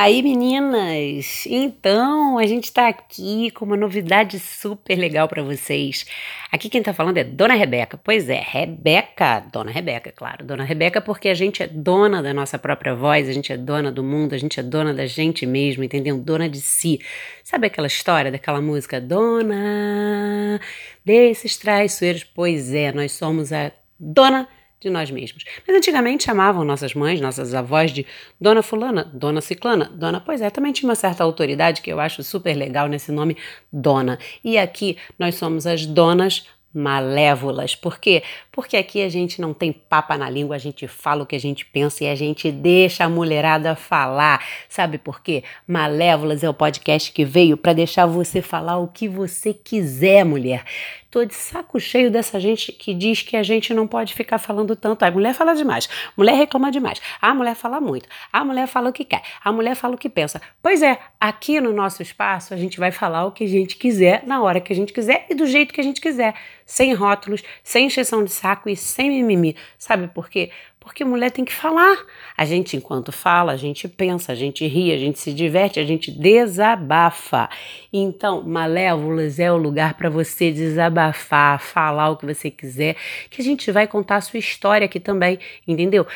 [0.00, 6.06] Aí, meninas, então a gente está aqui com uma novidade super legal para vocês.
[6.52, 7.98] Aqui quem está falando é Dona Rebeca.
[7.98, 10.46] Pois é, Rebeca, Dona Rebeca, claro.
[10.46, 13.90] Dona Rebeca, porque a gente é dona da nossa própria voz, a gente é dona
[13.90, 16.16] do mundo, a gente é dona da gente mesmo, entendeu?
[16.16, 17.00] Dona de si.
[17.42, 20.60] Sabe aquela história daquela música Dona
[21.04, 22.22] desses traiçoeiros?
[22.22, 24.48] Pois é, nós somos a dona
[24.80, 25.44] de nós mesmos.
[25.66, 28.06] Mas antigamente chamavam nossas mães, nossas avós de
[28.40, 30.20] Dona Fulana, Dona Ciclana, Dona.
[30.20, 33.36] Pois é, também tinha uma certa autoridade que eu acho super legal nesse nome,
[33.72, 34.18] Dona.
[34.44, 36.46] E aqui nós somos as donas
[36.78, 37.74] malévolas.
[37.74, 38.22] Por quê?
[38.52, 41.40] Porque aqui a gente não tem papa na língua, a gente fala o que a
[41.40, 44.44] gente pensa e a gente deixa a mulherada falar.
[44.68, 45.42] Sabe por quê?
[45.66, 50.64] Malévolas é o podcast que veio para deixar você falar o que você quiser, mulher.
[51.10, 54.76] Tô de saco cheio dessa gente que diz que a gente não pode ficar falando
[54.76, 55.02] tanto.
[55.04, 58.92] A mulher fala demais, mulher reclama demais, a mulher fala muito, a mulher fala o
[58.92, 60.38] que quer, a mulher fala o que pensa.
[60.62, 64.22] Pois é, aqui no nosso espaço a gente vai falar o que a gente quiser,
[64.26, 66.34] na hora que a gente quiser e do jeito que a gente quiser,
[66.68, 69.56] sem rótulos, sem encheção de saco e sem mimimi.
[69.78, 70.50] Sabe por quê?
[70.78, 71.96] Porque mulher tem que falar.
[72.36, 75.84] A gente, enquanto fala, a gente pensa, a gente ri, a gente se diverte, a
[75.84, 77.48] gente desabafa.
[77.90, 82.96] Então, Malévolas é o lugar para você desabafar, falar o que você quiser,
[83.30, 86.06] que a gente vai contar a sua história aqui também, entendeu?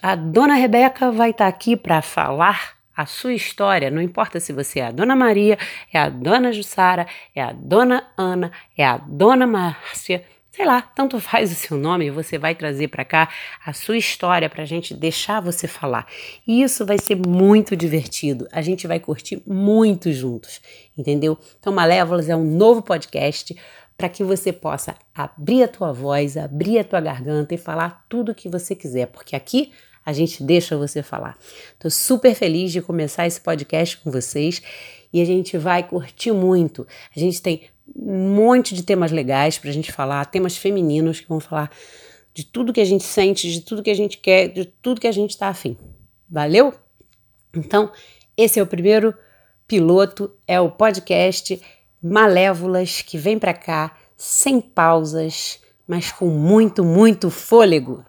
[0.00, 4.52] A dona Rebeca vai estar tá aqui para falar a sua história, não importa se
[4.52, 5.58] você é a Dona Maria,
[5.92, 11.20] é a Dona Jussara, é a Dona Ana, é a Dona Márcia, sei lá, tanto
[11.20, 13.28] faz o seu nome, você vai trazer para cá
[13.64, 16.06] a sua história para a gente deixar você falar.
[16.46, 20.62] E isso vai ser muito divertido, a gente vai curtir muito juntos,
[20.96, 21.38] entendeu?
[21.60, 23.54] Então, Malévolas é um novo podcast
[23.98, 28.32] para que você possa abrir a tua voz, abrir a tua garganta e falar tudo
[28.32, 29.72] o que você quiser, porque aqui
[30.06, 31.36] a gente deixa você falar.
[31.74, 34.62] Estou super feliz de começar esse podcast com vocês
[35.12, 36.86] e a gente vai curtir muito.
[37.14, 37.62] A gente tem
[37.94, 41.72] um monte de temas legais para a gente falar, temas femininos que vão falar
[42.32, 45.08] de tudo que a gente sente, de tudo que a gente quer, de tudo que
[45.08, 45.76] a gente está afim.
[46.30, 46.72] Valeu?
[47.54, 47.90] Então,
[48.36, 49.12] esse é o primeiro
[49.66, 51.60] piloto, é o podcast
[52.00, 55.58] Malévolas que vem para cá sem pausas,
[55.88, 58.04] mas com muito, muito fôlego.